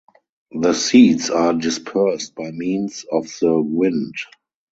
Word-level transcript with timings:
The 0.59 0.73
seeds 0.73 1.29
are 1.29 1.53
dispersed 1.53 2.33
by 2.33 2.49
means 2.49 3.05
of 3.11 3.27
the 3.39 3.61
wind. 3.61 4.15